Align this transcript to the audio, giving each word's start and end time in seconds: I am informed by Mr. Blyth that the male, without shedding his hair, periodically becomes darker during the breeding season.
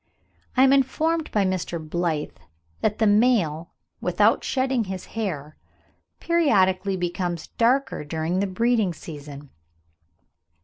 I 0.57 0.63
am 0.63 0.73
informed 0.73 1.31
by 1.31 1.45
Mr. 1.45 1.77
Blyth 1.77 2.37
that 2.81 2.97
the 2.97 3.05
male, 3.05 3.69
without 4.01 4.43
shedding 4.43 4.85
his 4.85 5.05
hair, 5.13 5.57
periodically 6.19 6.97
becomes 6.97 7.49
darker 7.49 8.03
during 8.03 8.39
the 8.39 8.47
breeding 8.47 8.95
season. 8.95 9.51